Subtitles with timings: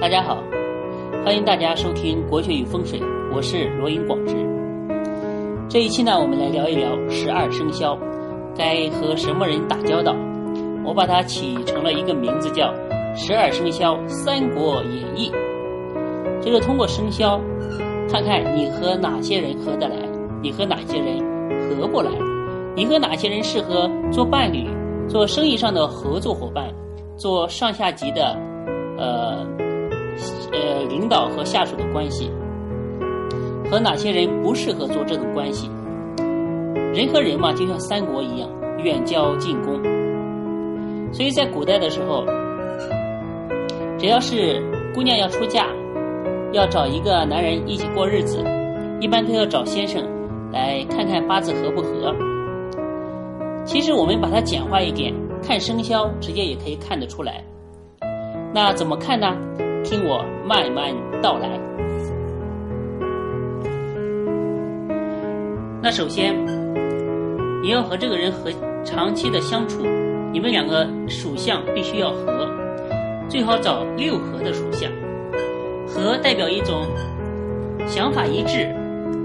[0.00, 0.40] 大家好，
[1.24, 3.00] 欢迎大家收听《国学与风水》，
[3.34, 4.36] 我是罗云广之。
[5.68, 7.98] 这一期呢，我们来聊一聊十二生肖
[8.56, 10.14] 该和什么人打交道。
[10.84, 12.66] 我把它起成了一个名字，叫
[13.16, 15.32] 《十二生肖三国演义》。
[16.40, 17.40] 就是通过生肖，
[18.08, 19.96] 看看你和哪些人合得来，
[20.40, 21.18] 你和哪些人
[21.76, 22.12] 合不来，
[22.76, 24.64] 你和哪些人适合做伴侣、
[25.08, 26.72] 做生意上的合作伙伴、
[27.16, 28.36] 做上下级的，
[28.96, 29.44] 呃。
[30.98, 32.28] 领导和下属的关系，
[33.70, 35.70] 和哪些人不适合做这种关系？
[36.92, 38.50] 人和人嘛，就像三国一样，
[38.82, 39.80] 远交近攻。
[41.12, 42.24] 所以在古代的时候，
[43.96, 44.60] 只要是
[44.92, 45.68] 姑娘要出嫁，
[46.50, 48.44] 要找一个男人一起过日子，
[49.00, 50.02] 一般都要找先生
[50.52, 52.12] 来看看八字合不合。
[53.64, 57.44] 其实我们把它简化一点，看生肖，直接也可以看得出来。
[58.52, 59.36] 那怎么看呢？
[59.88, 61.48] 听我慢慢道来。
[65.80, 66.36] 那首先，
[67.62, 68.50] 你要和这个人和
[68.84, 69.86] 长期的相处，
[70.30, 72.46] 你们两个属相必须要合，
[73.30, 74.92] 最好找六合的属相。
[75.86, 76.84] 合代表一种
[77.86, 78.68] 想法一致、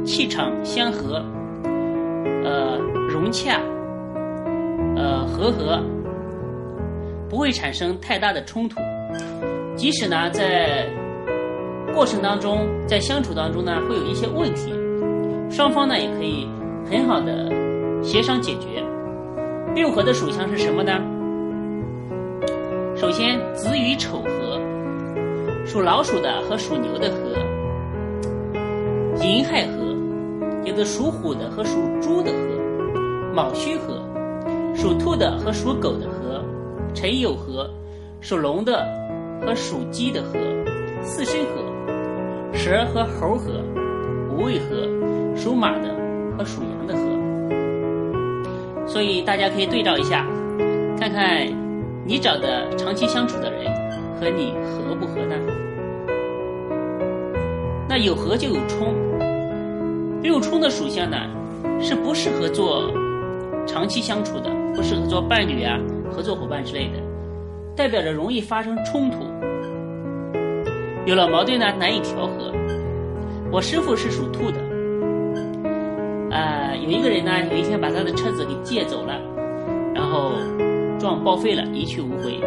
[0.06, 1.22] 气场相合、
[2.46, 2.78] 呃
[3.10, 3.60] 融洽、
[4.96, 5.84] 呃和合，
[7.30, 8.80] 不会产生太大的冲突。
[9.76, 10.88] 即使呢，在
[11.94, 14.74] 过程当中，在相处当中呢，会有一些问题，
[15.50, 16.48] 双方呢也可以
[16.90, 17.52] 很好的
[18.04, 18.84] 协商解决。
[19.76, 20.94] 六合的属相是什么呢？
[22.96, 24.60] 首先，子与丑合，
[25.66, 27.36] 属老鼠的和属牛的合；
[29.22, 29.96] 寅亥合，
[30.64, 32.38] 有的属虎的和属猪的合；
[33.34, 34.00] 卯戌合，
[34.76, 36.40] 属兔的和属狗的合；
[36.94, 37.70] 辰酉合，
[38.22, 39.03] 属龙的。
[39.46, 40.40] 和属鸡的合，
[41.02, 41.64] 四申合，
[42.54, 43.62] 蛇和猴合，
[44.32, 44.88] 五味合，
[45.36, 45.90] 属马的
[46.38, 47.02] 和属羊的合。
[48.88, 50.26] 所以大家可以对照一下，
[51.00, 51.46] 看看
[52.06, 53.66] 你找的长期相处的人
[54.20, 55.36] 和你合不合呢？
[57.90, 58.94] 那有合就有冲，
[60.22, 61.18] 六冲的属相呢
[61.82, 62.90] 是不适合做
[63.68, 65.78] 长期相处的，不适合做伴侣啊、
[66.10, 67.03] 合作伙伴之类的。
[67.76, 69.18] 代表着容易发生冲突，
[71.06, 72.54] 有了矛盾呢难以调和。
[73.52, 74.60] 我师傅是属兔的，
[76.36, 79.20] 啊，有一个人呢，有一天把他的车子给借走了，
[79.94, 80.34] 然后
[81.00, 82.40] 撞报废了，一去无回。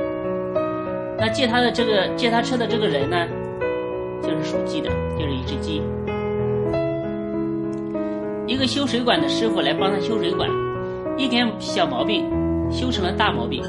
[1.18, 3.26] 那借他的这个借他车的这个人呢，
[4.22, 5.82] 就是属鸡的，就是一只鸡。
[8.46, 10.48] 一个修水管的师傅来帮他修水管，
[11.16, 12.24] 一点小毛病
[12.70, 13.60] 修成了大毛病。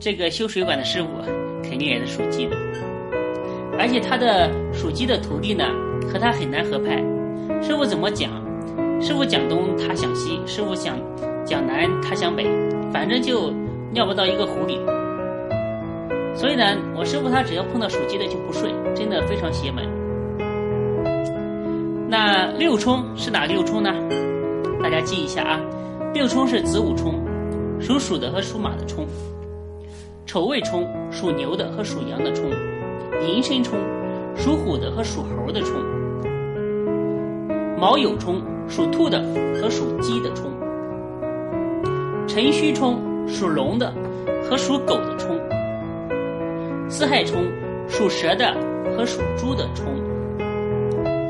[0.00, 1.08] 这个修水管的师傅
[1.60, 2.56] 肯定也是属鸡的，
[3.76, 5.64] 而且他的属鸡的徒弟呢，
[6.06, 7.02] 和他很难合拍。
[7.60, 8.30] 师傅怎么讲？
[9.00, 10.96] 师傅讲东，他想西；师傅想
[11.44, 12.46] 讲南，他想北，
[12.92, 13.52] 反正就
[13.92, 14.78] 尿不到一个壶里。
[16.32, 19.84] 所以呢，我师傅他只要碰到属鸡的就不顺，真的非常邪门。
[22.08, 23.92] 那六冲是哪六冲呢？
[24.80, 25.60] 大家记一下啊，
[26.14, 27.14] 六冲是子午冲，
[27.80, 29.04] 属鼠的和属马的冲。
[30.28, 32.50] 丑未冲，属牛的和属羊的冲；
[33.26, 33.78] 寅申冲，
[34.36, 35.72] 属虎的和属猴的冲；
[37.80, 39.22] 卯酉冲，属兔的
[39.54, 40.50] 和属鸡的冲；
[42.28, 43.90] 辰戌冲，属龙的
[44.44, 45.34] 和属狗的冲；
[46.90, 47.42] 巳亥冲，
[47.88, 48.54] 属蛇的
[48.94, 49.86] 和属猪的冲。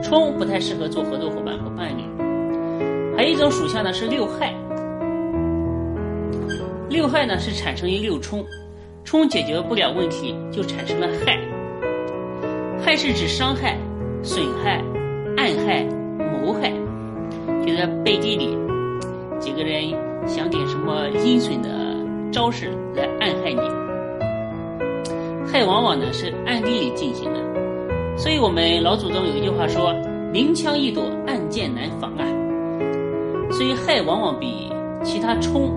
[0.03, 2.03] 冲不太适合做合作伙伴和伴侣。
[3.17, 4.53] 还有一种属相呢是六害，
[6.89, 8.45] 六害呢是产生于六冲。
[9.09, 11.41] 冲解决不了问题，就产生了害。
[12.79, 13.75] 害是指伤害、
[14.23, 14.85] 损害、
[15.35, 15.83] 暗害、
[16.19, 16.71] 谋害，
[17.67, 18.55] 就在背地里
[19.39, 19.95] 几个人
[20.27, 21.71] 想点什么阴损的
[22.31, 23.61] 招式来暗害你。
[25.51, 27.41] 害往往呢是暗地里进行的，
[28.15, 29.95] 所以我们老祖宗有一句话说
[30.31, 32.27] ：“明枪易躲，暗箭难防啊。”
[33.51, 34.71] 所以害往往比
[35.03, 35.71] 其他冲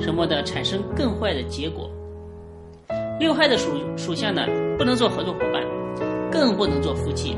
[0.00, 1.88] 什么的产生更坏的结果。
[3.18, 4.46] 六害的属属相呢，
[4.76, 5.62] 不能做合作伙伴，
[6.30, 7.36] 更不能做夫妻。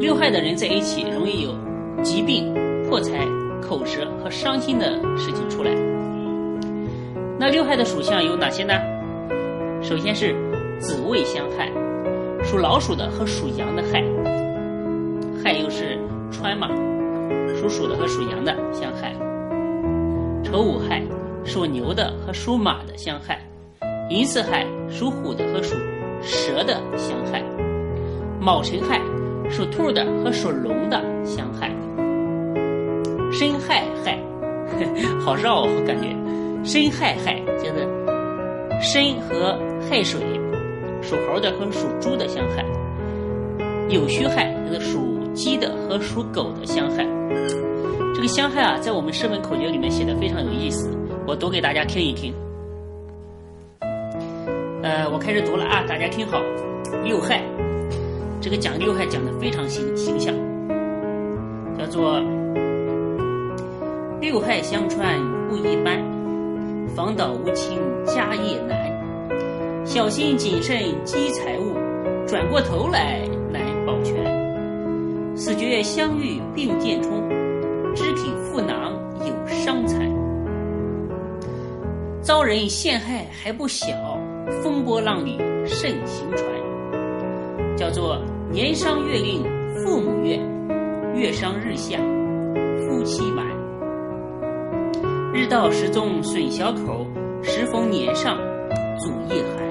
[0.00, 1.54] 六害的人在一起容易有
[2.02, 2.54] 疾病、
[2.88, 3.26] 破财、
[3.60, 5.70] 口舌和伤心的事情出来。
[7.38, 8.74] 那六害的属相有哪些呢？
[9.82, 10.34] 首先是
[10.78, 11.70] 子未相害，
[12.42, 14.02] 属老鼠的和属羊的害，
[15.44, 15.98] 害又是
[16.32, 16.68] 穿嘛，
[17.56, 19.14] 属鼠的和属羊的相害。
[20.42, 21.02] 丑午害，
[21.44, 23.38] 属牛的和属马的相害。
[24.08, 25.76] 寅巳亥属虎的和属
[26.22, 27.42] 蛇的相害，
[28.40, 29.00] 卯辰亥
[29.50, 31.70] 属兔的和属龙的相害，
[33.30, 34.18] 申亥亥
[35.20, 36.08] 好绕哦，感觉
[36.64, 37.86] 申亥亥就是
[38.80, 39.58] 申和
[39.90, 40.20] 亥水
[41.02, 42.64] 属猴的和属猪的相害，
[43.90, 47.06] 酉戌亥就是属鸡的和属狗的相害。
[48.14, 50.90] 这个相害啊，在我们诗文口诀里面写的非常有意思，
[51.26, 52.32] 我读给大家听一听。
[54.80, 56.40] 呃，我开始读了啊，大家听好。
[57.02, 57.42] 六害，
[58.40, 60.32] 这个讲六害讲的非常形形象，
[61.76, 62.20] 叫做
[64.20, 66.00] 六害相传不一般，
[66.94, 67.76] 防倒无情
[68.06, 68.78] 家业难，
[69.84, 71.74] 小心谨慎积财物，
[72.26, 73.20] 转过头来
[73.52, 74.16] 难保全。
[75.36, 77.28] 死绝相遇并见冲，
[77.96, 78.92] 肢体腹囊
[79.26, 80.00] 有伤残，
[82.22, 83.88] 遭人陷害还不小。
[84.62, 86.46] 风波浪里慎行船，
[87.76, 89.42] 叫做年伤月令
[89.76, 90.40] 父母怨，
[91.14, 91.98] 月伤日下
[92.78, 93.46] 夫妻满。
[95.32, 97.06] 日到时中损小口，
[97.42, 98.38] 时逢年上
[98.98, 99.68] 阻夜寒。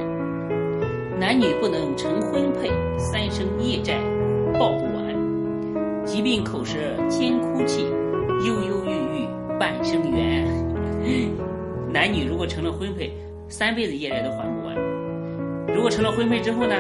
[1.20, 4.00] 男女不能成婚配，三生业债
[4.54, 6.06] 报不完。
[6.06, 6.78] 疾病口舌
[7.10, 7.84] 兼哭泣，
[8.46, 9.28] 忧忧郁郁
[9.60, 10.46] 半生缘。
[11.92, 13.12] 男女如果成了婚配，
[13.50, 14.67] 三辈子业债都还不完。
[15.74, 16.76] 如果成了婚配之后呢，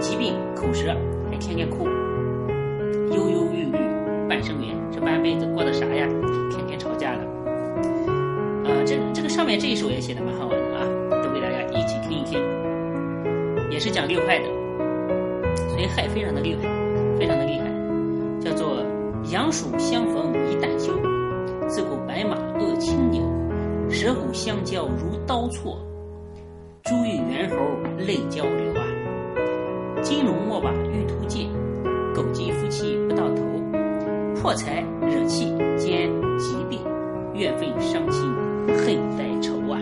[0.00, 0.94] 疾病口舌
[1.30, 1.84] 还天天哭，
[3.10, 3.72] 忧忧郁郁
[4.28, 6.06] 半生缘，这半辈子过的啥呀？
[6.50, 7.24] 天天吵架了。
[8.64, 10.86] 啊，这这个上面这一首也写的蛮好玩的啊，
[11.22, 12.40] 都给大家一起听一听。
[13.70, 14.44] 也是讲六害的，
[15.70, 16.62] 所以害非常的厉害，
[17.18, 17.64] 非常的厉害，
[18.40, 18.84] 叫做
[19.30, 20.92] 羊鼠相逢一旦休，
[21.68, 23.22] 自古白马恶青牛，
[23.88, 25.78] 蛇虎相交如刀错。
[26.92, 27.56] 珠玉猿猴
[27.96, 28.84] 泪交流啊，
[30.02, 31.48] 金龙莫把玉兔见，
[32.14, 33.42] 狗鸡夫妻不到头，
[34.34, 35.46] 破财惹气
[35.78, 36.80] 兼疾病，
[37.32, 38.30] 怨愤伤心
[38.66, 39.80] 恨在愁啊。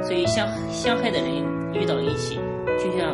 [0.00, 1.28] 所以相相害的人
[1.74, 2.38] 遇到一起，
[2.78, 3.12] 就像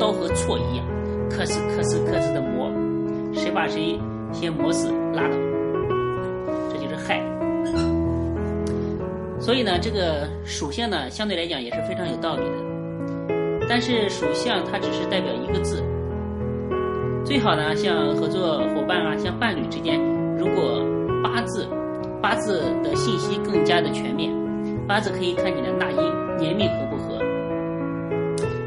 [0.00, 0.84] 刀和锉一样，
[1.30, 2.72] 磕死磕死磕死的磨，
[3.32, 3.96] 谁把谁
[4.32, 5.36] 先磨死拉倒，
[6.72, 7.22] 这就是害。
[9.48, 13.66] 所以呢，这个属相呢，相对来讲也是非常有道理的。
[13.66, 15.82] 但是属相它只是代表一个字，
[17.24, 19.98] 最好呢，像合作伙伴啊，像伴侣之间，
[20.36, 20.84] 如果
[21.24, 21.66] 八字
[22.20, 24.30] 八字的信息更加的全面，
[24.86, 25.96] 八字可以看你的纳音
[26.38, 27.18] 年命合不合，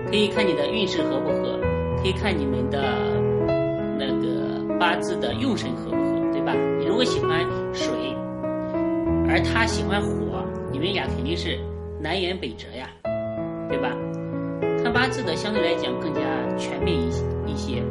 [0.10, 1.60] 可以看你的运势合不合，
[2.02, 2.82] 可以看你们的
[4.00, 6.56] 那个八字的用神合不合，对吧？
[6.80, 7.40] 你如果喜欢
[7.72, 7.94] 水，
[9.30, 10.31] 而他喜欢火。
[10.82, 11.60] 你们俩肯定是
[12.02, 12.90] 南辕北辙呀，
[13.70, 13.96] 对吧？
[14.82, 16.22] 看八字的相对来讲更加
[16.58, 17.06] 全面一
[17.46, 17.84] 一些。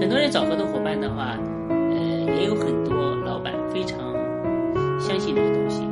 [0.00, 1.38] 很多人找合作伙伴的话，
[1.68, 4.12] 呃，也有很多老板非常
[4.98, 5.88] 相信这个东西。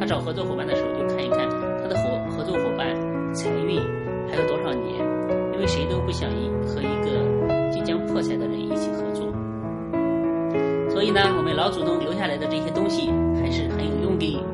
[0.00, 1.48] 他找合作伙伴的时候，就看一看
[1.80, 2.88] 他的合合作伙伴
[3.32, 3.78] 财运
[4.28, 4.98] 还有多少年，
[5.54, 9.32] 因为谁都不想一和一个即将破财的人一起合作。
[10.90, 14.44] 所以呢，我们老祖宗留下来的这些东西还是很有用的。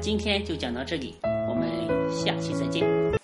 [0.00, 1.68] 今天就讲到这里，我们
[2.10, 3.19] 下期再见。